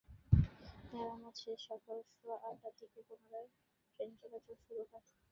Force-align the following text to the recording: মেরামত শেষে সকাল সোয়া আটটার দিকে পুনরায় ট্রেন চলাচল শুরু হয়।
মেরামত 0.91 1.35
শেষে 1.37 1.63
সকাল 1.67 1.97
সোয়া 2.09 2.37
আটটার 2.47 2.73
দিকে 2.79 2.99
পুনরায় 3.07 3.49
ট্রেন 3.93 4.11
চলাচল 4.19 4.55
শুরু 4.63 4.83
হয়। 4.83 5.05